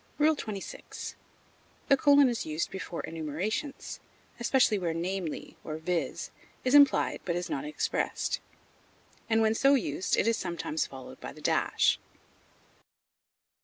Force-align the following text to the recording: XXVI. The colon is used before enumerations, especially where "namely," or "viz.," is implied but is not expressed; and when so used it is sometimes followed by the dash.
XXVI. 0.19 1.13
The 1.87 1.95
colon 1.95 2.27
is 2.27 2.43
used 2.43 2.71
before 2.71 3.01
enumerations, 3.01 3.99
especially 4.39 4.79
where 4.79 4.95
"namely," 4.95 5.57
or 5.63 5.77
"viz.," 5.77 6.31
is 6.63 6.73
implied 6.73 7.21
but 7.23 7.35
is 7.35 7.51
not 7.51 7.65
expressed; 7.65 8.39
and 9.29 9.43
when 9.43 9.53
so 9.53 9.75
used 9.75 10.17
it 10.17 10.27
is 10.27 10.37
sometimes 10.37 10.87
followed 10.87 11.19
by 11.21 11.31
the 11.31 11.39
dash. 11.41 11.99